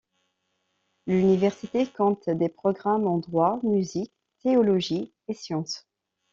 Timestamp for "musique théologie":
3.61-5.13